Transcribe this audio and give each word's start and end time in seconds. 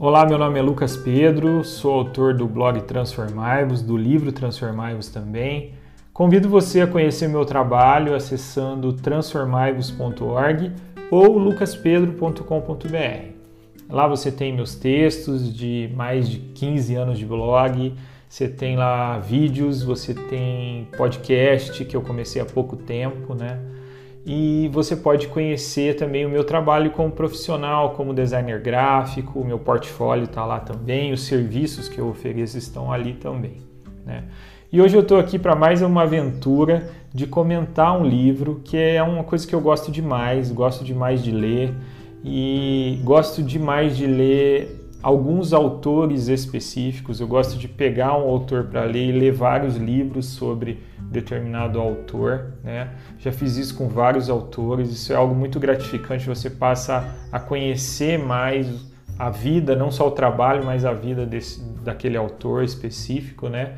Olá, 0.00 0.24
meu 0.24 0.38
nome 0.38 0.60
é 0.60 0.62
Lucas 0.62 0.96
Pedro, 0.96 1.64
sou 1.64 1.92
autor 1.92 2.32
do 2.32 2.46
blog 2.46 2.82
Transformai-vos, 2.82 3.82
do 3.82 3.96
livro 3.96 4.30
Transformai-vos 4.30 5.08
também. 5.08 5.72
Convido 6.12 6.48
você 6.48 6.82
a 6.82 6.86
conhecer 6.86 7.28
meu 7.28 7.44
trabalho 7.44 8.14
acessando 8.14 8.92
transformaivos.org 8.92 10.70
ou 11.10 11.36
lucaspedro.com.br. 11.36 13.32
Lá 13.90 14.06
você 14.06 14.30
tem 14.30 14.54
meus 14.54 14.76
textos 14.76 15.52
de 15.52 15.90
mais 15.96 16.28
de 16.28 16.38
15 16.38 16.94
anos 16.94 17.18
de 17.18 17.26
blog, 17.26 17.92
você 18.28 18.46
tem 18.46 18.76
lá 18.76 19.18
vídeos, 19.18 19.82
você 19.82 20.14
tem 20.14 20.86
podcast 20.96 21.84
que 21.84 21.96
eu 21.96 22.02
comecei 22.02 22.40
há 22.40 22.44
pouco 22.46 22.76
tempo, 22.76 23.34
né? 23.34 23.58
E 24.30 24.68
você 24.68 24.94
pode 24.94 25.26
conhecer 25.28 25.96
também 25.96 26.26
o 26.26 26.28
meu 26.28 26.44
trabalho 26.44 26.90
como 26.90 27.10
profissional, 27.10 27.92
como 27.92 28.12
designer 28.12 28.60
gráfico, 28.60 29.40
o 29.40 29.44
meu 29.44 29.58
portfólio 29.58 30.24
está 30.24 30.44
lá 30.44 30.60
também, 30.60 31.14
os 31.14 31.22
serviços 31.22 31.88
que 31.88 31.98
eu 31.98 32.08
ofereço 32.08 32.58
estão 32.58 32.92
ali 32.92 33.14
também. 33.14 33.56
Né? 34.04 34.24
E 34.70 34.82
hoje 34.82 34.94
eu 34.94 35.00
estou 35.00 35.18
aqui 35.18 35.38
para 35.38 35.56
mais 35.56 35.80
uma 35.80 36.02
aventura 36.02 36.90
de 37.10 37.26
comentar 37.26 37.98
um 37.98 38.04
livro 38.04 38.60
que 38.62 38.76
é 38.76 39.02
uma 39.02 39.24
coisa 39.24 39.46
que 39.46 39.54
eu 39.54 39.62
gosto 39.62 39.90
demais, 39.90 40.52
gosto 40.52 40.84
demais 40.84 41.24
de 41.24 41.30
ler 41.30 41.72
e 42.22 43.00
gosto 43.04 43.42
demais 43.42 43.96
de 43.96 44.06
ler 44.06 44.77
alguns 45.02 45.52
autores 45.52 46.28
específicos. 46.28 47.20
Eu 47.20 47.28
gosto 47.28 47.58
de 47.58 47.68
pegar 47.68 48.16
um 48.16 48.28
autor 48.28 48.64
para 48.64 48.84
ler 48.84 49.08
e 49.08 49.12
ler 49.12 49.32
vários 49.32 49.76
livros 49.76 50.26
sobre 50.26 50.82
determinado 51.00 51.80
autor. 51.80 52.54
Né? 52.62 52.90
Já 53.18 53.32
fiz 53.32 53.56
isso 53.56 53.76
com 53.76 53.88
vários 53.88 54.28
autores. 54.28 54.90
Isso 54.90 55.12
é 55.12 55.16
algo 55.16 55.34
muito 55.34 55.60
gratificante. 55.60 56.26
Você 56.26 56.50
passa 56.50 57.14
a 57.30 57.38
conhecer 57.38 58.18
mais 58.18 58.86
a 59.18 59.30
vida, 59.30 59.74
não 59.74 59.90
só 59.90 60.06
o 60.06 60.10
trabalho, 60.12 60.64
mas 60.64 60.84
a 60.84 60.92
vida 60.92 61.26
desse, 61.26 61.60
daquele 61.82 62.16
autor 62.16 62.62
específico, 62.62 63.48
né? 63.48 63.74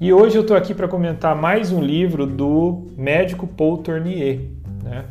E 0.00 0.12
hoje 0.12 0.36
eu 0.36 0.42
estou 0.42 0.56
aqui 0.56 0.74
para 0.74 0.86
comentar 0.86 1.34
mais 1.34 1.72
um 1.72 1.82
livro 1.82 2.26
do 2.26 2.86
médico 2.96 3.46
Paul 3.46 3.78
Tournier, 3.78 4.42
né? 4.84 5.06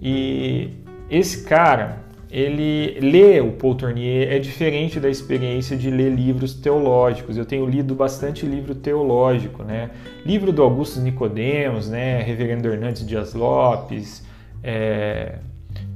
E 0.00 0.70
esse 1.08 1.44
cara, 1.44 1.98
ele 2.30 2.98
ler 3.00 3.42
o 3.42 3.52
Paul 3.52 3.74
Tournier 3.74 4.32
é 4.32 4.38
diferente 4.38 5.00
da 5.00 5.08
experiência 5.08 5.76
de 5.76 5.90
ler 5.90 6.10
livros 6.10 6.54
teológicos. 6.54 7.36
Eu 7.36 7.44
tenho 7.44 7.66
lido 7.66 7.94
bastante 7.94 8.46
livro 8.46 8.74
teológico, 8.74 9.64
né? 9.64 9.90
Livro 10.24 10.52
do 10.52 10.62
Augusto 10.62 11.00
Nicodemos, 11.00 11.88
né? 11.88 12.22
Reverendo 12.22 12.68
Hernandes 12.68 13.04
Dias 13.04 13.34
Lopes, 13.34 14.24
é, 14.62 15.38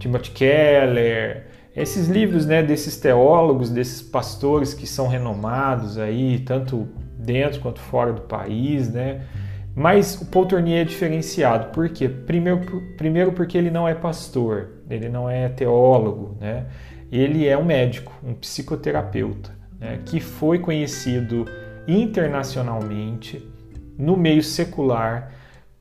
Timothy 0.00 0.32
Keller, 0.32 1.46
esses 1.76 2.08
livros, 2.08 2.46
né? 2.46 2.64
Desses 2.64 2.96
teólogos, 2.96 3.70
desses 3.70 4.02
pastores 4.02 4.74
que 4.74 4.88
são 4.88 5.06
renomados 5.06 5.98
aí, 5.98 6.40
tanto 6.40 6.88
dentro 7.16 7.60
quanto 7.60 7.78
fora 7.78 8.12
do 8.12 8.22
país, 8.22 8.92
né? 8.92 9.22
Mas 9.74 10.20
o 10.20 10.26
Paul 10.26 10.46
Tournier 10.46 10.82
é 10.82 10.84
diferenciado, 10.84 11.72
por 11.72 11.88
quê? 11.88 12.08
Primeiro, 12.08 12.82
primeiro 12.96 13.32
porque 13.32 13.58
ele 13.58 13.70
não 13.70 13.88
é 13.88 13.94
pastor, 13.94 14.68
ele 14.88 15.08
não 15.08 15.28
é 15.28 15.48
teólogo, 15.48 16.36
né? 16.40 16.66
ele 17.10 17.46
é 17.46 17.56
um 17.56 17.64
médico, 17.64 18.12
um 18.24 18.34
psicoterapeuta, 18.34 19.50
né? 19.78 20.00
que 20.04 20.20
foi 20.20 20.58
conhecido 20.58 21.46
internacionalmente 21.86 23.46
no 23.98 24.16
meio 24.16 24.42
secular 24.42 25.32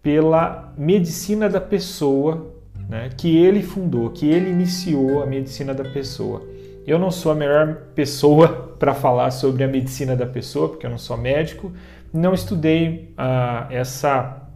pela 0.01 0.73
medicina 0.77 1.49
da 1.49 1.61
pessoa, 1.61 2.53
né? 2.89 3.09
que 3.17 3.37
ele 3.37 3.63
fundou, 3.63 4.09
que 4.09 4.27
ele 4.29 4.49
iniciou 4.49 5.23
a 5.23 5.25
medicina 5.25 5.73
da 5.73 5.85
pessoa. 5.85 6.43
Eu 6.86 6.99
não 6.99 7.09
sou 7.09 7.31
a 7.31 7.36
melhor 7.36 7.75
pessoa 7.95 8.73
para 8.77 8.93
falar 8.93 9.31
sobre 9.31 9.63
a 9.63 9.67
medicina 9.67 10.15
da 10.15 10.25
pessoa, 10.25 10.69
porque 10.69 10.86
eu 10.86 10.89
não 10.89 10.97
sou 10.97 11.17
médico, 11.17 11.71
não 12.11 12.33
estudei 12.33 13.13
ah, 13.17 13.67
essa, 13.71 14.49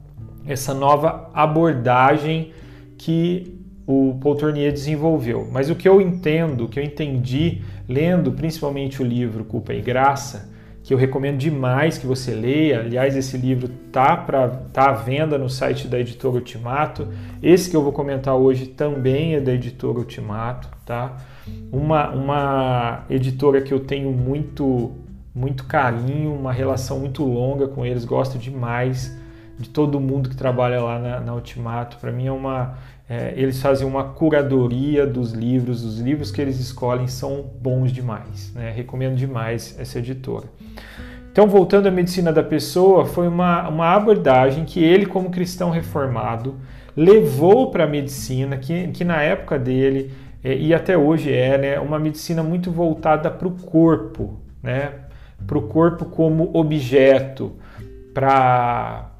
essa 0.45 0.73
nova 0.73 1.31
abordagem 1.33 2.51
que 2.97 3.57
o 3.87 4.19
Paul 4.21 4.35
Tournier 4.35 4.73
desenvolveu. 4.73 5.47
Mas 5.49 5.69
o 5.69 5.75
que 5.75 5.87
eu 5.87 6.01
entendo, 6.01 6.65
o 6.65 6.67
que 6.67 6.77
eu 6.77 6.83
entendi 6.83 7.61
lendo 7.87 8.33
principalmente 8.33 9.01
o 9.01 9.05
livro 9.05 9.45
Culpa 9.45 9.73
e 9.73 9.81
Graça, 9.81 10.49
que 10.83 10.93
eu 10.93 10.97
recomendo 10.97 11.37
demais 11.37 11.97
que 11.97 12.05
você 12.05 12.31
leia. 12.33 12.81
Aliás, 12.81 13.15
esse 13.15 13.37
livro 13.37 13.69
tá 13.91 14.15
para 14.17 14.47
tá 14.47 14.89
à 14.89 14.93
venda 14.93 15.37
no 15.37 15.49
site 15.49 15.87
da 15.87 15.97
editora 15.99 16.35
Ultimato. 16.35 17.07
Esse 17.41 17.69
que 17.69 17.75
eu 17.75 17.81
vou 17.81 17.93
comentar 17.93 18.35
hoje 18.35 18.67
também 18.67 19.35
é 19.35 19.39
da 19.39 19.53
editora 19.53 19.97
Ultimato, 19.99 20.69
tá? 20.85 21.17
Uma, 21.71 22.09
uma 22.09 23.05
editora 23.09 23.61
que 23.61 23.73
eu 23.73 23.79
tenho 23.79 24.11
muito 24.11 24.91
muito 25.33 25.65
carinho, 25.65 26.33
uma 26.33 26.51
relação 26.51 26.99
muito 26.99 27.23
longa 27.23 27.67
com 27.67 27.85
eles, 27.85 28.03
gosto 28.03 28.39
demais 28.39 29.15
de 29.57 29.69
todo 29.69 29.99
mundo 29.99 30.29
que 30.29 30.35
trabalha 30.35 30.81
lá 30.81 30.99
na, 30.99 31.19
na 31.19 31.33
Ultimato. 31.33 31.97
Para 31.97 32.11
mim 32.11 32.27
é 32.27 32.31
uma, 32.31 32.77
é, 33.09 33.33
eles 33.35 33.61
fazem 33.61 33.87
uma 33.87 34.03
curadoria 34.03 35.07
dos 35.07 35.31
livros, 35.31 35.83
os 35.83 35.99
livros 35.99 36.31
que 36.31 36.41
eles 36.41 36.59
escolhem 36.59 37.07
são 37.07 37.45
bons 37.61 37.91
demais, 37.91 38.51
né? 38.53 38.71
recomendo 38.75 39.15
demais 39.15 39.75
essa 39.79 39.99
editora. 39.99 40.45
Então, 41.31 41.47
voltando 41.47 41.87
à 41.87 41.91
medicina 41.91 42.33
da 42.33 42.41
pessoa, 42.41 43.05
foi 43.05 43.27
uma, 43.27 43.67
uma 43.69 43.93
abordagem 43.93 44.65
que 44.65 44.83
ele, 44.83 45.05
como 45.05 45.29
cristão 45.29 45.69
reformado, 45.69 46.55
levou 46.95 47.69
para 47.69 47.83
a 47.83 47.87
medicina, 47.87 48.57
que, 48.57 48.87
que 48.87 49.03
na 49.03 49.21
época 49.21 49.59
dele 49.59 50.11
é, 50.43 50.55
e 50.55 50.73
até 50.73 50.97
hoje 50.97 51.31
é, 51.31 51.57
né, 51.57 51.79
uma 51.79 51.99
medicina 51.99 52.41
muito 52.41 52.71
voltada 52.71 53.29
para 53.29 53.47
o 53.47 53.51
corpo, 53.51 54.39
né, 54.63 54.93
para 55.45 55.57
o 55.57 55.61
corpo 55.61 56.05
como 56.05 56.49
objeto, 56.53 57.53
para 58.13 59.11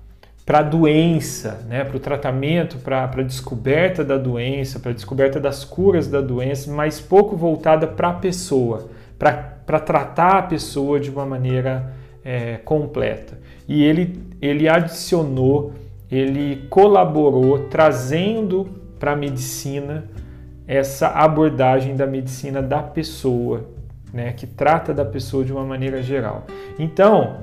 para 0.47 0.59
a 0.59 0.63
doença, 0.63 1.59
né, 1.67 1.83
para 1.83 1.97
o 1.97 1.99
tratamento, 1.99 2.77
para 2.77 3.03
a 3.03 3.21
descoberta 3.21 4.01
da 4.01 4.17
doença, 4.17 4.79
para 4.79 4.91
a 4.91 4.93
descoberta 4.93 5.41
das 5.41 5.65
curas 5.65 6.07
da 6.07 6.21
doença, 6.21 6.71
mas 6.71 7.01
pouco 7.01 7.35
voltada 7.35 7.85
para 7.85 8.11
a 8.11 8.13
pessoa, 8.13 8.89
para 9.19 9.79
tratar 9.81 10.37
a 10.37 10.41
pessoa 10.43 11.01
de 11.01 11.09
uma 11.09 11.25
maneira 11.25 11.91
é, 12.23 12.61
completa. 12.63 13.37
E 13.67 13.83
ele, 13.83 14.23
ele 14.41 14.69
adicionou, 14.69 15.73
ele 16.09 16.65
colaborou, 16.69 17.67
trazendo 17.67 18.69
para 18.97 19.11
a 19.11 19.15
medicina 19.17 20.05
essa 20.65 21.09
abordagem 21.09 21.93
da 21.93 22.07
medicina 22.07 22.61
da 22.61 22.81
pessoa, 22.81 23.65
né, 24.13 24.31
que 24.31 24.47
trata 24.47 24.93
da 24.93 25.03
pessoa 25.03 25.43
de 25.43 25.51
uma 25.51 25.65
maneira 25.65 26.01
geral. 26.01 26.47
Então, 26.79 27.35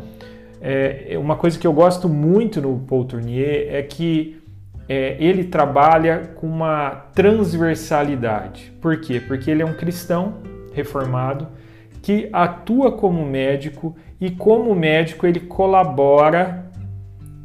é, 0.67 1.19
uma 1.19 1.37
coisa 1.37 1.59
que 1.59 1.67
eu 1.67 1.73
gosto 1.75 2.09
muito 2.09 2.59
no 2.59 2.79
Paul 2.79 3.05
Tournier 3.05 3.69
é 3.69 3.83
que 3.83 4.43
é, 4.89 5.15
ele 5.21 5.45
trabalha 5.45 6.33
com 6.37 6.47
uma 6.47 6.91
transversalidade. 7.15 8.73
Por 8.81 8.99
quê? 8.99 9.21
Porque 9.21 9.51
ele 9.51 9.63
é 9.63 9.67
um 9.67 9.75
cristão 9.75 10.37
reformado 10.73 11.49
que 12.01 12.31
atua 12.33 12.93
como 12.93 13.27
médico 13.27 13.95
e, 14.19 14.31
como 14.31 14.75
médico, 14.75 15.27
ele 15.27 15.41
colabora 15.41 16.65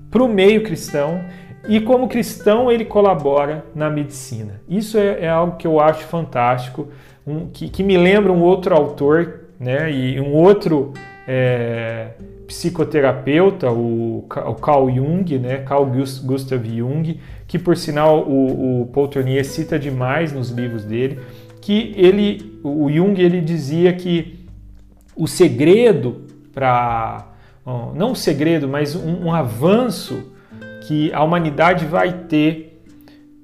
para 0.10 0.24
o 0.24 0.28
meio 0.28 0.64
cristão 0.64 1.22
e, 1.68 1.82
como 1.82 2.08
cristão, 2.08 2.72
ele 2.72 2.86
colabora 2.86 3.66
na 3.76 3.90
medicina. 3.90 4.62
Isso 4.68 4.98
é, 4.98 5.26
é 5.26 5.30
algo 5.30 5.58
que 5.58 5.68
eu 5.68 5.80
acho 5.80 6.06
fantástico 6.06 6.88
um, 7.28 7.48
que, 7.48 7.70
que, 7.70 7.84
me 7.84 7.98
lembra 7.98 8.32
um 8.32 8.42
outro 8.42 8.74
autor 8.74 9.42
né, 9.60 9.92
e 9.92 10.20
um 10.22 10.34
outro 10.34 10.94
é, 11.32 12.08
psicoterapeuta, 12.48 13.70
o, 13.70 14.26
o, 14.28 14.56
Carl 14.56 14.90
Jung, 14.90 15.38
né, 15.38 15.60
Carl 15.60 15.86
Gustav 15.86 16.66
Jung, 16.66 17.20
que 17.48 17.60
por 17.60 17.78
sinal 17.78 18.28
o, 18.28 18.82
o 18.82 18.88
Paul 18.88 19.08
Tournier 19.08 19.46
cita 19.46 19.78
demais 19.78 20.34
nos 20.34 20.50
livros 20.50 20.84
dele, 20.84 21.20
que 21.62 21.94
ele, 21.96 22.60
o 22.64 22.90
Jung 22.90 23.22
ele 23.22 23.42
dizia 23.42 23.94
que 23.94 24.40
o 25.16 25.28
segredo 25.28 26.24
para, 26.52 27.28
não 27.94 28.14
o 28.14 28.16
segredo, 28.16 28.68
mas 28.68 28.96
um, 28.96 29.26
um 29.26 29.32
avanço 29.32 30.34
que 30.88 31.14
a 31.14 31.24
humanidade 31.24 31.86
vai 31.86 32.12
ter 32.28 32.82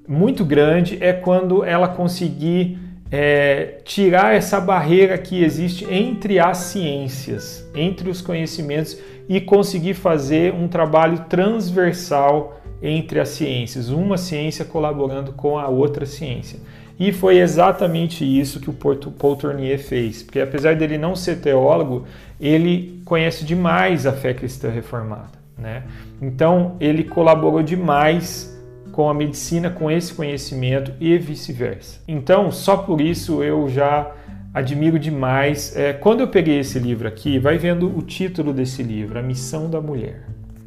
muito 0.08 0.44
grande 0.44 0.98
é 1.00 1.12
quando 1.12 1.62
ela 1.62 1.86
conseguir 1.86 2.80
é, 3.10 3.78
tirar 3.84 4.34
essa 4.34 4.60
barreira 4.60 5.16
que 5.16 5.42
existe 5.42 5.84
entre 5.90 6.38
as 6.38 6.58
ciências, 6.58 7.68
entre 7.74 8.10
os 8.10 8.20
conhecimentos 8.20 8.98
e 9.28 9.40
conseguir 9.40 9.94
fazer 9.94 10.52
um 10.52 10.68
trabalho 10.68 11.24
transversal 11.28 12.60
entre 12.82 13.20
as 13.20 13.30
ciências, 13.30 13.88
uma 13.88 14.16
ciência 14.16 14.64
colaborando 14.64 15.32
com 15.32 15.58
a 15.58 15.68
outra 15.68 16.04
ciência. 16.04 16.58
E 16.98 17.12
foi 17.12 17.38
exatamente 17.38 18.24
isso 18.24 18.58
que 18.58 18.70
o 18.70 18.72
Paul 18.72 19.36
Tournier 19.36 19.78
fez, 19.78 20.22
porque 20.22 20.40
apesar 20.40 20.76
dele 20.76 20.96
não 20.96 21.14
ser 21.14 21.36
teólogo, 21.40 22.06
ele 22.40 23.02
conhece 23.04 23.44
demais 23.44 24.06
a 24.06 24.12
fé 24.12 24.32
cristã 24.32 24.70
reformada. 24.70 25.36
Né? 25.58 25.82
Então 26.20 26.76
ele 26.80 27.04
colaborou 27.04 27.62
demais 27.62 28.55
com 28.96 29.10
a 29.10 29.12
medicina, 29.12 29.68
com 29.68 29.90
esse 29.90 30.14
conhecimento 30.14 30.90
e 30.98 31.18
vice-versa. 31.18 32.00
Então, 32.08 32.50
só 32.50 32.78
por 32.78 32.98
isso 32.98 33.42
eu 33.42 33.68
já 33.68 34.10
admiro 34.54 34.98
demais. 34.98 35.76
É, 35.76 35.92
quando 35.92 36.20
eu 36.20 36.28
peguei 36.28 36.60
esse 36.60 36.78
livro 36.78 37.06
aqui, 37.06 37.38
vai 37.38 37.58
vendo 37.58 37.94
o 37.94 38.00
título 38.00 38.54
desse 38.54 38.82
livro, 38.82 39.18
A 39.18 39.22
Missão 39.22 39.68
da 39.68 39.82
Mulher. 39.82 40.22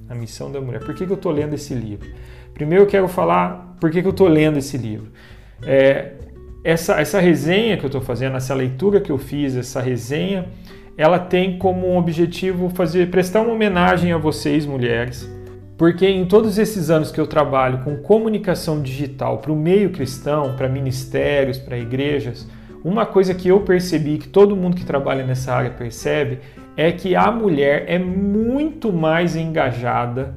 A 0.08 0.14
Missão 0.14 0.52
da 0.52 0.62
Mulher. 0.62 0.80
Por 0.84 0.94
que, 0.94 1.08
que 1.08 1.12
eu 1.12 1.16
estou 1.16 1.32
lendo 1.32 1.56
esse 1.56 1.74
livro? 1.74 2.08
Primeiro 2.54 2.84
eu 2.84 2.88
quero 2.88 3.08
falar 3.08 3.76
por 3.82 3.90
que, 3.90 4.00
que 4.00 4.08
eu 4.08 4.12
estou 4.12 4.28
lendo 4.28 4.60
esse 4.60 4.78
livro. 4.78 5.08
É, 5.64 6.12
essa, 6.64 7.02
essa 7.02 7.20
resenha 7.20 7.78
que 7.78 7.84
eu 7.84 7.88
estou 7.88 8.02
fazendo, 8.02 8.38
essa 8.38 8.54
leitura 8.54 9.02
que 9.02 9.12
eu 9.12 9.18
fiz, 9.18 9.56
essa 9.56 9.82
resenha, 9.82 10.46
ela 10.96 11.18
tem 11.18 11.58
como 11.58 11.98
objetivo 11.98 12.70
fazer 12.70 13.10
prestar 13.10 13.42
uma 13.42 13.54
homenagem 13.54 14.14
a 14.14 14.20
vocês, 14.20 14.68
mulheres, 14.68 15.28
porque 15.80 16.06
em 16.06 16.26
todos 16.26 16.58
esses 16.58 16.90
anos 16.90 17.10
que 17.10 17.22
eu 17.22 17.26
trabalho 17.26 17.86
com 17.86 17.96
comunicação 17.96 18.82
digital 18.82 19.38
para 19.38 19.54
o 19.54 19.56
meio 19.56 19.92
cristão, 19.92 20.54
para 20.58 20.68
ministérios, 20.68 21.58
para 21.58 21.78
igrejas, 21.78 22.46
uma 22.84 23.06
coisa 23.06 23.34
que 23.34 23.48
eu 23.48 23.62
percebi, 23.62 24.18
que 24.18 24.28
todo 24.28 24.58
mundo 24.58 24.76
que 24.76 24.84
trabalha 24.84 25.26
nessa 25.26 25.54
área 25.54 25.72
percebe, 25.72 26.40
é 26.76 26.92
que 26.92 27.16
a 27.16 27.32
mulher 27.32 27.86
é 27.88 27.98
muito 27.98 28.92
mais 28.92 29.38
engajada, 29.38 30.36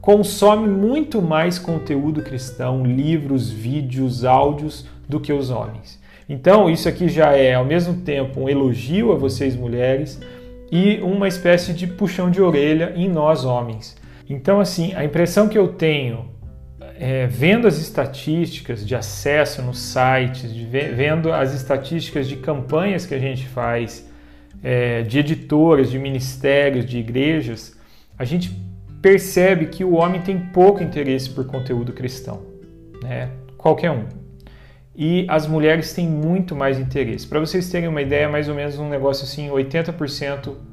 consome 0.00 0.68
muito 0.68 1.20
mais 1.20 1.58
conteúdo 1.58 2.22
cristão, 2.22 2.86
livros, 2.86 3.50
vídeos, 3.50 4.24
áudios, 4.24 4.86
do 5.08 5.18
que 5.18 5.32
os 5.32 5.50
homens. 5.50 6.00
Então, 6.28 6.70
isso 6.70 6.88
aqui 6.88 7.08
já 7.08 7.32
é 7.32 7.54
ao 7.54 7.64
mesmo 7.64 8.02
tempo 8.02 8.42
um 8.42 8.48
elogio 8.48 9.10
a 9.10 9.16
vocês 9.16 9.56
mulheres 9.56 10.20
e 10.70 11.00
uma 11.02 11.26
espécie 11.26 11.72
de 11.72 11.88
puxão 11.88 12.30
de 12.30 12.40
orelha 12.40 12.92
em 12.94 13.08
nós 13.08 13.44
homens. 13.44 14.00
Então, 14.32 14.60
assim, 14.60 14.94
a 14.94 15.04
impressão 15.04 15.46
que 15.46 15.58
eu 15.58 15.68
tenho 15.68 16.30
é, 16.98 17.26
vendo 17.26 17.68
as 17.68 17.76
estatísticas 17.76 18.86
de 18.86 18.94
acesso 18.94 19.60
nos 19.60 19.78
sites, 19.78 20.54
de, 20.54 20.64
vendo 20.64 21.30
as 21.30 21.52
estatísticas 21.52 22.26
de 22.26 22.36
campanhas 22.36 23.04
que 23.04 23.14
a 23.14 23.18
gente 23.18 23.46
faz, 23.46 24.10
é, 24.62 25.02
de 25.02 25.18
editoras, 25.18 25.90
de 25.90 25.98
ministérios, 25.98 26.86
de 26.86 26.96
igrejas, 26.96 27.76
a 28.18 28.24
gente 28.24 28.50
percebe 29.02 29.66
que 29.66 29.84
o 29.84 29.92
homem 29.96 30.22
tem 30.22 30.38
pouco 30.38 30.82
interesse 30.82 31.28
por 31.28 31.44
conteúdo 31.44 31.92
cristão, 31.92 32.42
né? 33.02 33.28
qualquer 33.58 33.90
um. 33.90 34.06
E 34.96 35.26
as 35.28 35.46
mulheres 35.46 35.92
têm 35.92 36.08
muito 36.08 36.56
mais 36.56 36.78
interesse. 36.78 37.26
Para 37.26 37.40
vocês 37.40 37.68
terem 37.68 37.88
uma 37.88 38.00
ideia, 38.00 38.30
mais 38.30 38.48
ou 38.48 38.54
menos 38.54 38.78
um 38.78 38.88
negócio 38.88 39.24
assim, 39.24 39.48
80% 39.50 40.71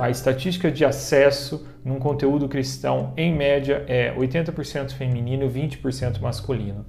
a 0.00 0.10
estatística 0.10 0.70
de 0.70 0.84
acesso 0.84 1.66
num 1.84 1.98
conteúdo 1.98 2.48
cristão, 2.48 3.12
em 3.16 3.34
média, 3.34 3.84
é 3.86 4.12
80% 4.14 4.92
feminino 4.92 5.44
e 5.44 5.48
20% 5.48 6.20
masculino. 6.20 6.84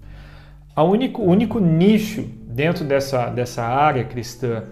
O 0.76 0.84
único, 0.84 1.22
único 1.22 1.60
nicho 1.60 2.24
dentro 2.48 2.84
dessa, 2.84 3.28
dessa 3.30 3.64
área 3.64 4.04
cristã 4.04 4.64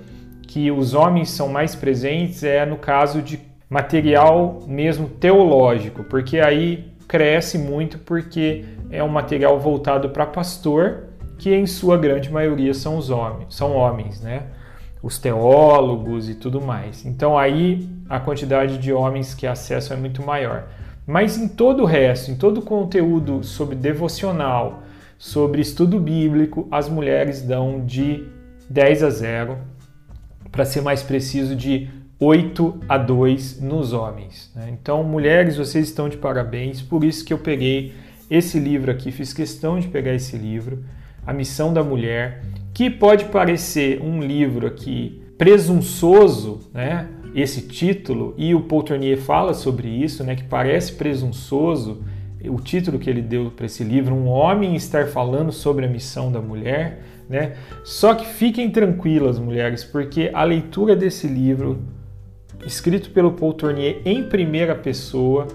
que 0.47 0.71
os 0.71 0.93
homens 0.93 1.29
são 1.29 1.47
mais 1.47 1.75
presentes 1.75 2.43
é 2.43 2.65
no 2.65 2.77
caso 2.77 3.21
de 3.21 3.39
material 3.69 4.61
mesmo 4.65 5.07
teológico, 5.07 6.03
porque 6.03 6.39
aí 6.39 6.91
cresce 7.07 7.57
muito 7.57 7.99
porque 7.99 8.65
é 8.89 9.03
um 9.03 9.09
material 9.09 9.59
voltado 9.59 10.09
para 10.09 10.25
pastor, 10.25 11.09
que 11.37 11.53
em 11.53 11.67
sua 11.67 11.97
grande 11.97 12.31
maioria 12.31 12.73
são 12.73 12.97
os 12.97 13.09
homens, 13.09 13.55
são 13.55 13.75
homens, 13.75 14.21
né? 14.21 14.43
Os 15.01 15.17
teólogos 15.17 16.29
e 16.29 16.35
tudo 16.35 16.61
mais. 16.61 17.05
Então 17.05 17.37
aí 17.37 17.89
a 18.09 18.19
quantidade 18.19 18.77
de 18.77 18.91
homens 18.91 19.33
que 19.33 19.47
acessam 19.47 19.95
é 19.95 19.99
muito 19.99 20.21
maior. 20.21 20.67
Mas 21.05 21.37
em 21.37 21.47
todo 21.47 21.83
o 21.83 21.85
resto, 21.85 22.29
em 22.29 22.35
todo 22.35 22.59
o 22.59 22.61
conteúdo 22.61 23.43
sobre 23.43 23.75
devocional, 23.75 24.83
sobre 25.17 25.61
estudo 25.61 25.99
bíblico, 25.99 26.67
as 26.71 26.87
mulheres 26.87 27.41
dão 27.41 27.83
de 27.85 28.27
10 28.69 29.03
a 29.03 29.09
0, 29.09 29.57
para 30.51 30.65
ser 30.65 30.81
mais 30.81 31.03
preciso, 31.03 31.55
de 31.55 31.89
8 32.19 32.81
a 32.87 32.97
2 32.97 33.61
nos 33.61 33.93
homens. 33.93 34.51
Né? 34.55 34.69
Então, 34.71 35.03
mulheres, 35.03 35.57
vocês 35.57 35.87
estão 35.87 36.09
de 36.09 36.17
parabéns, 36.17 36.81
por 36.81 37.03
isso 37.03 37.25
que 37.25 37.33
eu 37.33 37.37
peguei 37.37 37.93
esse 38.29 38.59
livro 38.59 38.91
aqui, 38.91 39.11
fiz 39.11 39.33
questão 39.33 39.79
de 39.79 39.87
pegar 39.87 40.13
esse 40.13 40.37
livro, 40.37 40.83
A 41.25 41.33
Missão 41.33 41.73
da 41.73 41.83
Mulher, 41.83 42.43
que 42.79 42.89
pode 42.89 43.25
parecer 43.25 44.01
um 44.01 44.21
livro 44.21 44.65
aqui 44.65 45.21
presunçoso, 45.37 46.61
né? 46.73 47.09
esse 47.35 47.67
título, 47.67 48.33
e 48.37 48.55
o 48.55 48.61
Paul 48.61 48.83
Tournier 48.83 49.17
fala 49.17 49.53
sobre 49.53 49.89
isso, 49.89 50.23
né, 50.23 50.33
que 50.33 50.45
parece 50.45 50.93
presunçoso 50.93 52.01
o 52.45 52.55
título 52.55 52.97
que 52.97 53.09
ele 53.09 53.21
deu 53.21 53.51
para 53.51 53.65
esse 53.65 53.83
livro, 53.83 54.15
Um 54.15 54.27
Homem 54.27 54.77
Estar 54.77 55.07
Falando 55.07 55.51
sobre 55.51 55.85
a 55.85 55.89
Missão 55.89 56.31
da 56.31 56.39
Mulher. 56.39 57.01
Né? 57.27 57.57
Só 57.83 58.13
que 58.13 58.25
fiquem 58.25 58.71
tranquilas, 58.71 59.37
mulheres, 59.37 59.83
porque 59.83 60.31
a 60.33 60.45
leitura 60.45 60.95
desse 60.95 61.27
livro, 61.27 61.81
escrito 62.65 63.09
pelo 63.09 63.33
Paul 63.33 63.55
Tournier 63.55 64.01
em 64.05 64.23
primeira 64.23 64.73
pessoa, 64.73 65.47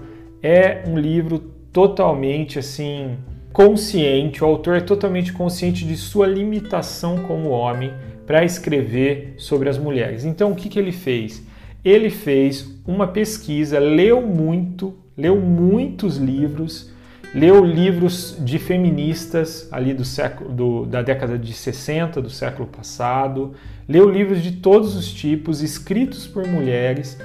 é 0.43 0.83
um 0.87 0.95
livro 0.95 1.39
totalmente 1.73 2.59
assim 2.59 3.17
consciente, 3.55 4.43
o 4.43 4.47
autor 4.47 4.75
é 4.75 4.81
totalmente 4.81 5.31
consciente 5.31 5.85
de 5.85 5.95
sua 5.95 6.27
limitação 6.27 7.23
como 7.23 7.49
homem 7.49 7.93
para 8.27 8.43
escrever 8.43 9.35
sobre 9.37 9.69
as 9.69 9.77
mulheres. 9.77 10.25
Então, 10.25 10.51
o 10.51 10.55
que, 10.55 10.67
que 10.67 10.77
ele 10.77 10.91
fez? 10.91 11.41
ele 11.85 12.09
fez 12.09 12.67
uma 12.87 13.05
pesquisa, 13.05 13.77
leu 13.77 14.19
muito, 14.19 14.95
leu 15.15 15.39
muitos 15.39 16.17
livros, 16.17 16.91
leu 17.33 17.63
livros 17.63 18.35
de 18.39 18.57
feministas 18.57 19.69
ali 19.71 19.93
do 19.93 20.03
século 20.03 20.51
do, 20.51 20.85
da 20.87 21.03
década 21.03 21.37
de 21.37 21.53
60 21.53 22.23
do 22.23 22.29
século 22.29 22.67
passado, 22.67 23.53
leu 23.87 24.09
livros 24.09 24.41
de 24.41 24.53
todos 24.53 24.95
os 24.95 25.13
tipos 25.13 25.61
escritos 25.61 26.25
por 26.25 26.47
mulheres 26.47 27.19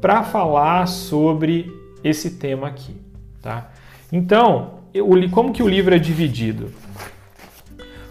para 0.00 0.22
falar 0.22 0.86
sobre 0.86 1.70
esse 2.02 2.30
tema 2.30 2.68
aqui, 2.68 2.96
tá? 3.42 3.70
Então, 4.10 4.75
como 5.32 5.52
que 5.52 5.62
o 5.62 5.68
livro 5.68 5.94
é 5.94 5.98
dividido? 5.98 6.70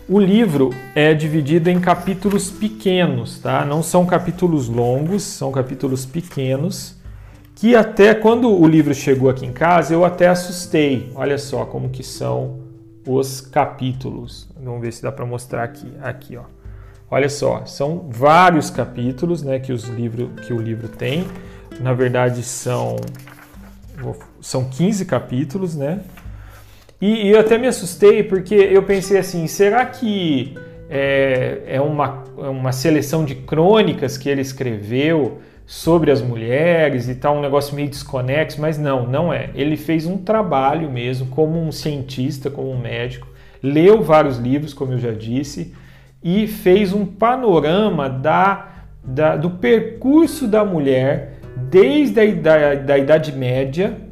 O 0.07 0.19
livro 0.19 0.69
é 0.93 1.13
dividido 1.13 1.69
em 1.69 1.79
capítulos 1.79 2.51
pequenos, 2.51 3.39
tá? 3.39 3.65
Não 3.65 3.81
são 3.81 4.05
capítulos 4.05 4.67
longos, 4.67 5.23
são 5.23 5.51
capítulos 5.51 6.05
pequenos, 6.05 6.95
que 7.55 7.75
até 7.75 8.13
quando 8.13 8.49
o 8.49 8.67
livro 8.67 8.93
chegou 8.93 9.29
aqui 9.29 9.45
em 9.45 9.51
casa, 9.51 9.93
eu 9.93 10.05
até 10.05 10.27
assustei. 10.27 11.11
Olha 11.15 11.37
só 11.39 11.65
como 11.65 11.89
que 11.89 12.03
são 12.03 12.59
os 13.07 13.41
capítulos. 13.41 14.47
Vamos 14.61 14.81
ver 14.81 14.93
se 14.93 15.01
dá 15.01 15.11
para 15.11 15.25
mostrar 15.25 15.63
aqui. 15.63 15.91
Aqui, 16.01 16.37
ó. 16.37 16.43
Olha 17.09 17.29
só, 17.29 17.65
são 17.65 18.07
vários 18.09 18.69
capítulos, 18.69 19.41
né, 19.41 19.59
que 19.59 19.71
os 19.71 19.85
livro, 19.85 20.29
que 20.45 20.53
o 20.53 20.61
livro 20.61 20.87
tem. 20.87 21.25
Na 21.79 21.93
verdade 21.93 22.43
são 22.43 22.95
são 24.41 24.65
15 24.65 25.05
capítulos, 25.05 25.75
né? 25.75 26.01
E, 27.05 27.27
e 27.27 27.29
eu 27.29 27.39
até 27.39 27.55
me 27.55 27.67
assustei 27.67 28.23
porque 28.23 28.55
eu 28.55 28.81
pensei 28.81 29.19
assim: 29.19 29.45
será 29.45 29.85
que 29.85 30.55
é, 30.89 31.61
é 31.67 31.79
uma, 31.79 32.23
é 32.39 32.49
uma 32.49 32.71
seleção 32.71 33.23
de 33.23 33.35
crônicas 33.35 34.17
que 34.17 34.27
ele 34.27 34.41
escreveu 34.41 35.37
sobre 35.67 36.09
as 36.09 36.19
mulheres 36.19 37.07
e 37.07 37.13
tal, 37.13 37.37
um 37.37 37.41
negócio 37.41 37.75
meio 37.75 37.89
desconexo? 37.89 38.59
Mas 38.59 38.79
não, 38.79 39.05
não 39.05 39.31
é. 39.31 39.51
Ele 39.53 39.77
fez 39.77 40.07
um 40.07 40.17
trabalho 40.17 40.89
mesmo, 40.89 41.27
como 41.27 41.61
um 41.61 41.71
cientista, 41.71 42.49
como 42.49 42.71
um 42.71 42.79
médico, 42.79 43.27
leu 43.61 44.01
vários 44.01 44.39
livros, 44.39 44.73
como 44.73 44.93
eu 44.93 44.97
já 44.97 45.11
disse, 45.11 45.75
e 46.23 46.47
fez 46.47 46.91
um 46.91 47.05
panorama 47.05 48.09
da, 48.09 48.69
da 49.03 49.35
do 49.35 49.51
percurso 49.51 50.47
da 50.47 50.65
mulher 50.65 51.37
desde 51.69 52.19
a 52.19 52.33
da, 52.33 52.73
da 52.73 52.97
Idade 52.97 53.31
Média 53.31 54.04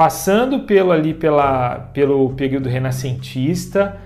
passando 0.00 0.60
pelo, 0.60 0.92
ali 0.92 1.12
pela, 1.12 1.90
pelo 1.92 2.30
período 2.30 2.70
renascentista 2.70 3.98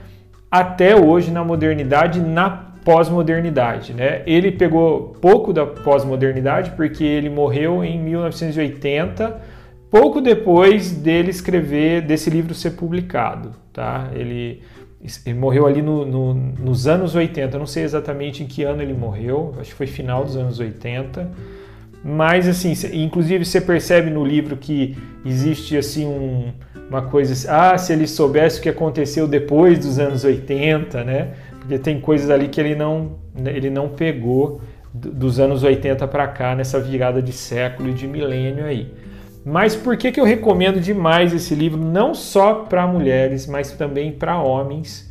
até 0.50 0.96
hoje 0.96 1.30
na 1.30 1.44
modernidade, 1.44 2.18
na 2.18 2.50
pós-modernidade. 2.84 3.94
Né? 3.94 4.22
Ele 4.26 4.50
pegou 4.50 5.16
pouco 5.20 5.52
da 5.52 5.64
pós-modernidade 5.64 6.72
porque 6.72 7.04
ele 7.04 7.30
morreu 7.30 7.84
em 7.84 7.96
1980, 8.00 9.40
pouco 9.88 10.20
depois 10.20 10.90
dele 10.90 11.30
escrever, 11.30 12.02
desse 12.02 12.28
livro 12.28 12.54
ser 12.54 12.72
publicado. 12.72 13.52
Tá? 13.72 14.10
Ele, 14.16 14.62
ele 15.24 15.38
morreu 15.38 15.64
ali 15.64 15.80
no, 15.80 16.04
no, 16.04 16.34
nos 16.34 16.88
anos 16.88 17.14
80, 17.14 17.56
não 17.56 17.66
sei 17.66 17.84
exatamente 17.84 18.42
em 18.42 18.48
que 18.48 18.64
ano 18.64 18.82
ele 18.82 18.94
morreu, 18.94 19.54
acho 19.60 19.70
que 19.70 19.76
foi 19.76 19.86
final 19.86 20.24
dos 20.24 20.36
anos 20.36 20.58
80 20.58 21.30
mas 22.04 22.46
assim, 22.46 22.74
inclusive 22.92 23.46
você 23.46 23.62
percebe 23.62 24.10
no 24.10 24.22
livro 24.22 24.58
que 24.58 24.94
existe 25.24 25.74
assim 25.74 26.04
um, 26.04 26.52
uma 26.90 27.00
coisa 27.00 27.32
assim, 27.32 27.46
ah, 27.48 27.78
se 27.78 27.94
ele 27.94 28.06
soubesse 28.06 28.58
o 28.58 28.62
que 28.62 28.68
aconteceu 28.68 29.26
depois 29.26 29.78
dos 29.78 29.98
anos 29.98 30.22
80, 30.22 31.02
né? 31.02 31.30
Porque 31.58 31.78
tem 31.78 31.98
coisas 31.98 32.28
ali 32.28 32.48
que 32.48 32.60
ele 32.60 32.74
não, 32.74 33.12
ele 33.46 33.70
não 33.70 33.88
pegou 33.88 34.60
dos 34.92 35.40
anos 35.40 35.62
80 35.62 36.06
para 36.06 36.28
cá, 36.28 36.54
nessa 36.54 36.78
virada 36.78 37.22
de 37.22 37.32
século 37.32 37.88
e 37.88 37.94
de 37.94 38.06
milênio 38.06 38.66
aí. 38.66 38.92
Mas 39.42 39.74
por 39.74 39.96
que, 39.96 40.12
que 40.12 40.20
eu 40.20 40.24
recomendo 40.24 40.80
demais 40.80 41.32
esse 41.32 41.54
livro, 41.54 41.80
não 41.80 42.14
só 42.14 42.54
para 42.54 42.86
mulheres, 42.86 43.46
mas 43.46 43.72
também 43.72 44.12
para 44.12 44.38
homens, 44.38 45.10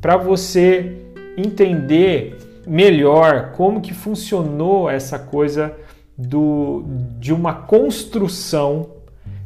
para 0.00 0.16
você 0.16 0.96
entender 1.36 2.36
melhor 2.66 3.52
como 3.52 3.80
que 3.80 3.94
funcionou 3.94 4.90
essa 4.90 5.18
coisa 5.18 5.74
do, 6.16 6.84
de 7.18 7.32
uma 7.32 7.54
construção 7.54 8.88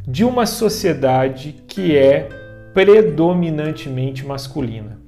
de 0.07 0.25
uma 0.25 0.47
sociedade 0.47 1.55
que 1.69 1.95
é 1.95 2.29
predominantemente 2.73 4.25
masculina. 4.25 4.99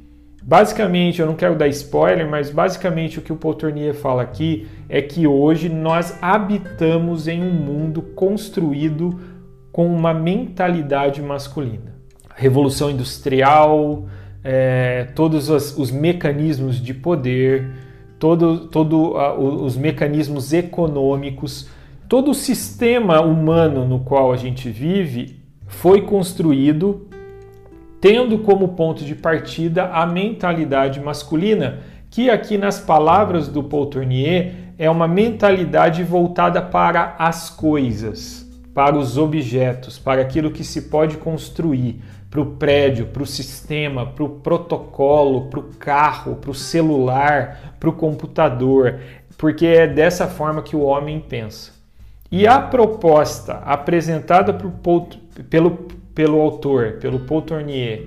Basicamente, 0.42 1.20
eu 1.20 1.26
não 1.26 1.34
quero 1.34 1.56
dar 1.56 1.68
spoiler, 1.68 2.28
mas 2.28 2.50
basicamente 2.50 3.18
o 3.18 3.22
que 3.22 3.32
o 3.32 3.36
Paul 3.36 3.56
fala 3.94 4.22
aqui 4.22 4.66
é 4.88 5.00
que 5.00 5.26
hoje 5.26 5.68
nós 5.68 6.18
habitamos 6.20 7.28
em 7.28 7.42
um 7.42 7.50
mundo 7.50 8.02
construído 8.02 9.20
com 9.72 9.86
uma 9.86 10.12
mentalidade 10.12 11.22
masculina. 11.22 11.94
Revolução 12.34 12.90
industrial, 12.90 14.06
é, 14.42 15.08
todos 15.14 15.48
os, 15.48 15.78
os, 15.78 15.90
mecanismos 15.90 16.82
de 16.82 16.92
poder, 16.92 17.70
todo, 18.20 18.66
todo 18.66 19.14
uh, 19.14 19.64
os 19.64 19.76
mecanismos 19.76 20.52
econômicos, 20.52 21.68
todo 22.06 22.30
o 22.30 22.34
sistema 22.34 23.20
humano 23.22 23.86
no 23.86 24.00
qual 24.00 24.30
a 24.30 24.36
gente 24.36 24.68
vive 24.68 25.40
foi 25.66 26.02
construído 26.02 27.08
tendo 28.00 28.38
como 28.38 28.68
ponto 28.68 29.04
de 29.04 29.14
partida 29.14 29.90
a 29.90 30.06
mentalidade 30.06 31.00
masculina, 31.00 31.80
que 32.10 32.30
aqui 32.30 32.56
nas 32.56 32.78
palavras 32.78 33.48
do 33.48 33.62
Paul 33.62 33.86
Tournier 33.86 34.52
é 34.78 34.90
uma 34.90 35.06
mentalidade 35.06 36.02
voltada 36.02 36.62
para 36.62 37.14
as 37.18 37.50
coisas, 37.50 38.48
para 38.74 38.96
os 38.96 39.18
objetos, 39.18 39.98
para 39.98 40.22
aquilo 40.22 40.50
que 40.50 40.64
se 40.64 40.82
pode 40.82 41.18
construir, 41.18 42.02
para 42.30 42.40
o 42.40 42.46
prédio, 42.46 43.06
para 43.06 43.24
o 43.24 43.26
sistema, 43.26 44.06
para 44.06 44.24
o 44.24 44.28
protocolo, 44.28 45.50
para 45.50 45.58
o 45.58 45.64
carro, 45.64 46.36
para 46.36 46.50
o 46.50 46.54
celular, 46.54 47.74
para 47.80 47.90
o 47.90 47.92
computador, 47.92 49.00
porque 49.36 49.66
é 49.66 49.86
dessa 49.86 50.28
forma 50.28 50.62
que 50.62 50.76
o 50.76 50.82
homem 50.82 51.18
pensa. 51.18 51.72
E 52.30 52.46
a 52.46 52.60
proposta 52.60 53.54
apresentada 53.54 54.56
pelo, 55.50 55.72
pelo 56.14 56.40
autor, 56.40 56.98
pelo 57.00 57.20
Paul 57.20 57.42
Tournier, 57.42 58.06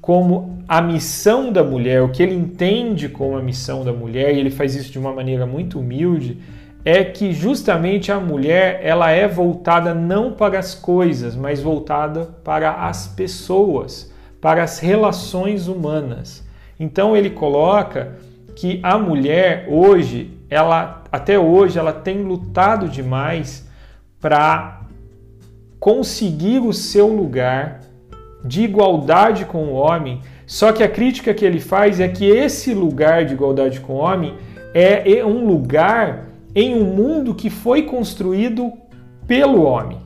como 0.00 0.64
a 0.66 0.80
missão 0.80 1.52
da 1.52 1.62
mulher, 1.62 2.02
o 2.02 2.08
que 2.08 2.22
ele 2.22 2.34
entende 2.34 3.10
como 3.10 3.36
a 3.36 3.42
missão 3.42 3.84
da 3.84 3.92
mulher, 3.92 4.34
e 4.34 4.38
ele 4.40 4.50
faz 4.50 4.74
isso 4.74 4.90
de 4.90 4.98
uma 4.98 5.12
maneira 5.12 5.44
muito 5.44 5.78
humilde, 5.78 6.38
é 6.84 7.04
que 7.04 7.32
justamente 7.32 8.10
a 8.10 8.18
mulher 8.18 8.80
ela 8.82 9.10
é 9.10 9.28
voltada 9.28 9.94
não 9.94 10.32
para 10.32 10.58
as 10.58 10.74
coisas, 10.74 11.36
mas 11.36 11.60
voltada 11.60 12.26
para 12.42 12.86
as 12.86 13.06
pessoas, 13.08 14.12
para 14.40 14.62
as 14.62 14.78
relações 14.78 15.68
humanas. 15.68 16.42
Então 16.78 17.14
ele 17.14 17.30
coloca 17.30 18.16
que 18.56 18.80
a 18.82 18.96
mulher 18.96 19.66
hoje, 19.68 20.30
ela 20.48 21.02
até 21.12 21.38
hoje 21.38 21.78
ela 21.78 21.92
tem 21.92 22.22
lutado 22.22 22.88
demais 22.88 23.68
para 24.20 24.82
conseguir 25.78 26.60
o 26.60 26.72
seu 26.72 27.08
lugar 27.08 27.80
de 28.44 28.62
igualdade 28.62 29.44
com 29.44 29.64
o 29.64 29.74
homem. 29.74 30.20
Só 30.46 30.72
que 30.72 30.82
a 30.82 30.88
crítica 30.88 31.34
que 31.34 31.44
ele 31.44 31.60
faz 31.60 32.00
é 32.00 32.08
que 32.08 32.24
esse 32.24 32.72
lugar 32.72 33.24
de 33.24 33.34
igualdade 33.34 33.80
com 33.80 33.94
o 33.94 33.98
homem 33.98 34.34
é 34.72 35.24
um 35.24 35.46
lugar 35.46 36.29
em 36.54 36.74
um 36.74 36.84
mundo 36.84 37.34
que 37.34 37.50
foi 37.50 37.82
construído 37.82 38.72
pelo 39.26 39.62
homem. 39.62 39.98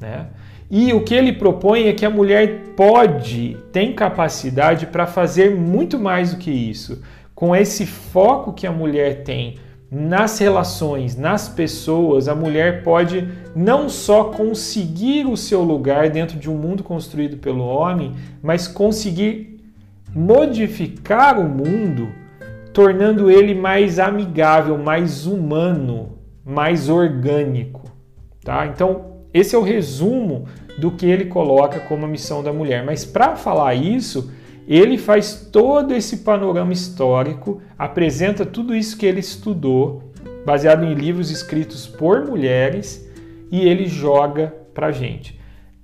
Né? 0.00 0.26
E 0.70 0.92
o 0.92 1.04
que 1.04 1.14
ele 1.14 1.32
propõe 1.32 1.86
é 1.86 1.92
que 1.92 2.04
a 2.04 2.10
mulher 2.10 2.72
pode, 2.76 3.56
tem 3.72 3.92
capacidade 3.92 4.86
para 4.86 5.06
fazer 5.06 5.54
muito 5.54 5.98
mais 5.98 6.32
do 6.32 6.38
que 6.38 6.50
isso. 6.50 7.02
Com 7.34 7.54
esse 7.54 7.86
foco 7.86 8.52
que 8.52 8.66
a 8.66 8.72
mulher 8.72 9.22
tem 9.22 9.56
nas 9.90 10.38
relações, 10.38 11.16
nas 11.16 11.48
pessoas, 11.48 12.26
a 12.26 12.34
mulher 12.34 12.82
pode 12.82 13.28
não 13.54 13.88
só 13.88 14.24
conseguir 14.24 15.26
o 15.26 15.36
seu 15.36 15.62
lugar 15.62 16.10
dentro 16.10 16.36
de 16.38 16.50
um 16.50 16.56
mundo 16.56 16.82
construído 16.82 17.36
pelo 17.36 17.64
homem, 17.64 18.14
mas 18.42 18.66
conseguir 18.66 19.60
modificar 20.12 21.38
o 21.38 21.48
mundo 21.48 22.08
tornando 22.76 23.30
ele 23.30 23.54
mais 23.54 23.98
amigável, 23.98 24.76
mais 24.76 25.24
humano, 25.24 26.18
mais 26.44 26.90
orgânico. 26.90 27.90
Tá? 28.44 28.66
Então, 28.66 29.22
esse 29.32 29.54
é 29.54 29.58
o 29.58 29.62
resumo 29.62 30.44
do 30.76 30.90
que 30.90 31.06
ele 31.06 31.24
coloca 31.24 31.80
como 31.80 32.04
a 32.04 32.08
missão 32.08 32.42
da 32.42 32.52
mulher. 32.52 32.84
Mas 32.84 33.02
para 33.02 33.34
falar 33.34 33.72
isso, 33.72 34.30
ele 34.68 34.98
faz 34.98 35.48
todo 35.50 35.94
esse 35.94 36.18
panorama 36.18 36.70
histórico, 36.70 37.62
apresenta 37.78 38.44
tudo 38.44 38.76
isso 38.76 38.98
que 38.98 39.06
ele 39.06 39.20
estudou, 39.20 40.12
baseado 40.44 40.84
em 40.84 40.92
livros 40.92 41.30
escritos 41.30 41.86
por 41.86 42.26
mulheres, 42.26 43.10
e 43.50 43.66
ele 43.66 43.86
joga 43.86 44.54
para 44.74 44.92
gente. 44.92 45.35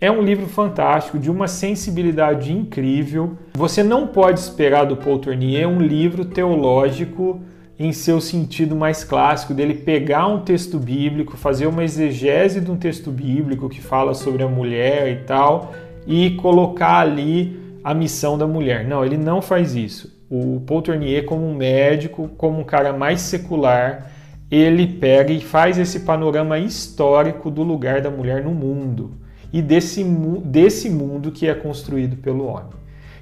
É 0.02 0.11
um 0.11 0.21
livro 0.21 0.49
fantástico, 0.49 1.16
de 1.16 1.30
uma 1.30 1.47
sensibilidade 1.47 2.52
incrível. 2.52 3.38
Você 3.54 3.85
não 3.85 4.09
pode 4.09 4.40
esperar 4.40 4.85
do 4.85 4.97
Paul 4.97 5.21
Tournier 5.21 5.68
um 5.68 5.78
livro 5.80 6.25
teológico 6.25 7.40
em 7.78 7.92
seu 7.92 8.21
sentido 8.21 8.75
mais 8.75 9.04
clássico, 9.04 9.54
dele 9.54 9.75
pegar 9.75 10.26
um 10.26 10.40
texto 10.40 10.76
bíblico, 10.76 11.37
fazer 11.37 11.68
uma 11.68 11.85
exegese 11.85 12.61
de 12.61 12.68
um 12.68 12.76
texto 12.76 13.12
bíblico 13.12 13.68
que 13.68 13.80
fala 13.80 14.12
sobre 14.12 14.42
a 14.42 14.49
mulher 14.49 15.09
e 15.09 15.16
tal, 15.25 15.73
e 16.04 16.30
colocar 16.30 16.99
ali 16.99 17.56
a 17.85 17.94
missão 17.94 18.37
da 18.37 18.44
mulher. 18.44 18.85
Não, 18.85 19.04
ele 19.04 19.16
não 19.16 19.40
faz 19.40 19.76
isso. 19.76 20.21
O 20.28 20.61
Paul 20.66 20.82
Tournier, 20.82 21.25
como 21.25 21.47
um 21.47 21.54
médico, 21.54 22.28
como 22.37 22.59
um 22.59 22.64
cara 22.64 22.92
mais 22.92 23.21
secular, 23.21 24.11
ele 24.50 24.85
pega 24.85 25.32
e 25.32 25.40
faz 25.40 25.78
esse 25.78 26.00
panorama 26.00 26.59
histórico 26.59 27.49
do 27.52 27.62
lugar 27.62 28.00
da 28.00 28.11
mulher 28.11 28.42
no 28.42 28.50
mundo 28.50 29.22
e 29.52 29.61
desse, 29.61 30.02
desse 30.44 30.88
mundo 30.88 31.30
que 31.30 31.47
é 31.47 31.54
construído 31.54 32.16
pelo 32.16 32.47
homem. 32.47 32.71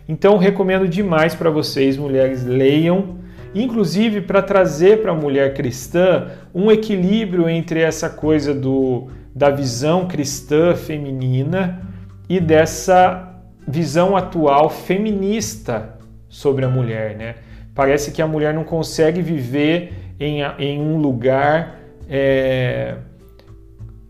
Então, 0.08 0.37
recomendo 0.37 0.88
demais 0.88 1.34
para 1.34 1.50
vocês, 1.50 1.96
mulheres, 1.96 2.44
leiam, 2.44 3.18
inclusive 3.54 4.20
para 4.20 4.42
trazer 4.42 5.02
para 5.02 5.12
a 5.12 5.14
mulher 5.14 5.54
cristã 5.54 6.28
um 6.54 6.70
equilíbrio 6.70 7.49
entre 7.49 7.80
essa 7.80 8.08
coisa 8.08 8.54
do, 8.54 9.08
da 9.34 9.50
visão 9.50 10.06
cristã 10.06 10.75
feminina 10.75 11.82
e 12.28 12.40
dessa 12.40 13.40
visão 13.66 14.16
atual 14.16 14.70
feminista 14.70 15.96
sobre 16.28 16.64
a 16.64 16.68
mulher. 16.68 17.16
Né? 17.16 17.37
Parece 17.75 18.10
que 18.12 18.22
a 18.22 18.26
mulher 18.26 18.54
não 18.54 18.64
consegue 18.64 19.22
viver 19.22 19.92
em, 20.18 20.42
em 20.58 20.80
um 20.80 20.99
lugar. 20.99 21.78
É, 22.08 22.96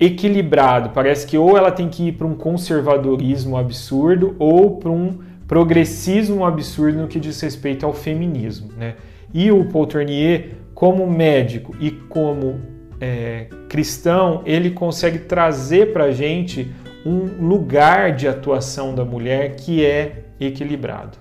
equilibrado. 0.00 0.90
Parece 0.90 1.26
que 1.26 1.36
ou 1.36 1.58
ela 1.58 1.70
tem 1.70 1.88
que 1.88 2.08
ir 2.08 2.12
para 2.12 2.26
um 2.26 2.34
conservadorismo 2.34 3.58
absurdo 3.58 4.34
ou 4.38 4.78
para 4.78 4.90
um 4.90 5.18
progressismo 5.46 6.44
absurdo 6.44 7.02
no 7.02 7.08
que 7.08 7.20
diz 7.20 7.38
respeito 7.40 7.84
ao 7.84 7.92
feminismo. 7.92 8.70
Né? 8.76 8.94
E 9.34 9.52
o 9.52 9.66
Paul 9.66 9.86
Tournier, 9.86 10.52
como 10.74 11.06
médico 11.06 11.76
e 11.78 11.90
como 11.90 12.60
é, 13.00 13.48
cristão, 13.68 14.42
ele 14.46 14.70
consegue 14.70 15.18
trazer 15.18 15.92
para 15.92 16.04
a 16.04 16.12
gente 16.12 16.72
um 17.04 17.46
lugar 17.46 18.14
de 18.14 18.26
atuação 18.26 18.94
da 18.94 19.04
mulher 19.04 19.56
que 19.56 19.84
é 19.84 20.24
equilibrado. 20.38 21.18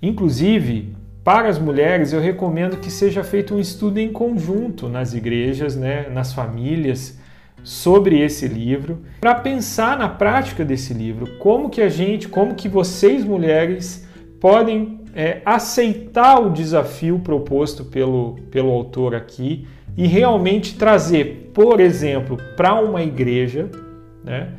Inclusive, 0.00 0.94
para 1.24 1.48
as 1.48 1.58
mulheres, 1.58 2.12
eu 2.12 2.20
recomendo 2.20 2.76
que 2.76 2.90
seja 2.90 3.24
feito 3.24 3.54
um 3.54 3.58
estudo 3.58 3.98
em 3.98 4.12
conjunto 4.12 4.88
nas 4.88 5.12
igrejas, 5.12 5.74
né, 5.74 6.08
nas 6.08 6.32
famílias, 6.32 7.18
sobre 7.66 8.20
esse 8.20 8.46
livro, 8.46 9.02
para 9.20 9.34
pensar 9.34 9.98
na 9.98 10.08
prática 10.08 10.64
desse 10.64 10.94
livro, 10.94 11.36
como 11.38 11.68
que 11.68 11.82
a 11.82 11.88
gente, 11.88 12.28
como 12.28 12.54
que 12.54 12.68
vocês 12.68 13.24
mulheres 13.24 14.06
podem 14.40 15.00
é, 15.12 15.42
aceitar 15.44 16.38
o 16.38 16.50
desafio 16.50 17.18
proposto 17.18 17.84
pelo, 17.84 18.36
pelo 18.52 18.70
autor 18.70 19.16
aqui 19.16 19.66
e 19.96 20.06
realmente 20.06 20.78
trazer, 20.78 21.50
por 21.52 21.80
exemplo, 21.80 22.36
para 22.56 22.80
uma 22.80 23.02
igreja, 23.02 23.68
né, 24.22 24.52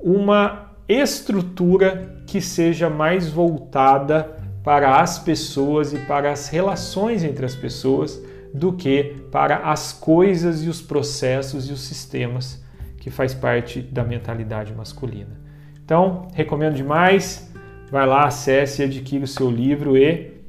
uma 0.00 0.70
estrutura 0.88 2.22
que 2.26 2.40
seja 2.40 2.88
mais 2.88 3.28
voltada 3.28 4.34
para 4.64 4.98
as 5.02 5.18
pessoas 5.18 5.92
e 5.92 5.98
para 5.98 6.32
as 6.32 6.48
relações 6.48 7.22
entre 7.22 7.44
as 7.44 7.54
pessoas 7.54 8.18
do 8.58 8.72
que 8.72 9.16
para 9.30 9.70
as 9.70 9.92
coisas 9.92 10.62
e 10.62 10.68
os 10.68 10.80
processos 10.80 11.68
e 11.68 11.72
os 11.72 11.80
sistemas 11.80 12.64
que 12.98 13.10
faz 13.10 13.34
parte 13.34 13.80
da 13.80 14.02
mentalidade 14.02 14.72
masculina. 14.74 15.38
Então, 15.84 16.28
recomendo 16.32 16.74
demais. 16.74 17.52
Vai 17.90 18.06
lá, 18.06 18.26
acesse 18.26 18.82
e 18.82 18.84
adquira 18.84 19.24
o 19.24 19.28
seu 19.28 19.48
livro 19.48 19.96
e 19.96 20.42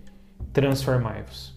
transformai-vos. 0.52 1.57